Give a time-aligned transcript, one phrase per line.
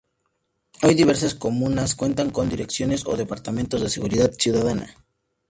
[0.81, 4.95] Hoy diversas comunas cuentan con direcciones o departamentos de seguridad ciudadana.